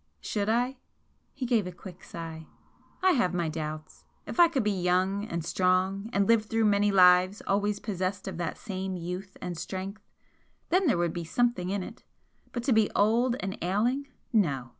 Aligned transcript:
"Should 0.19 0.49
I?" 0.49 0.79
He 1.31 1.45
gave 1.45 1.67
a 1.67 1.71
quick 1.71 2.03
sigh. 2.03 2.47
"I 3.03 3.11
have 3.11 3.35
my 3.35 3.49
doubts! 3.49 4.03
If 4.25 4.39
I 4.39 4.47
could 4.47 4.63
be 4.63 4.71
young 4.71 5.25
and 5.25 5.45
strong 5.45 6.09
and 6.11 6.27
lie 6.27 6.37
through 6.37 6.65
many 6.65 6.91
lives 6.91 7.43
always 7.45 7.79
possessed 7.79 8.27
of 8.27 8.37
that 8.39 8.57
same 8.57 8.97
youth 8.97 9.37
and 9.43 9.55
strength, 9.55 10.01
then 10.69 10.87
there 10.87 10.97
would 10.97 11.13
be 11.13 11.23
something 11.23 11.69
in 11.69 11.83
it 11.83 12.01
but 12.51 12.63
to 12.63 12.73
be 12.73 12.89
old 12.95 13.35
and 13.41 13.55
ailing, 13.61 14.07
no! 14.33 14.69